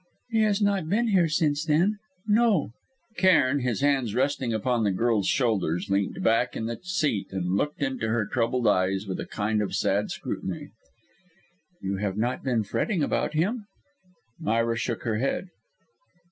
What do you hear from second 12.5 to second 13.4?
fretting about